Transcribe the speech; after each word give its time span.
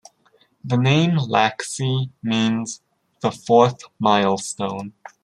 The 0.63 0.77
name 0.77 1.15
Lak 1.17 1.61
Si 1.61 2.09
means 2.23 2.81
the 3.21 3.29
"fourth 3.29 3.83
milestone". 3.99 4.93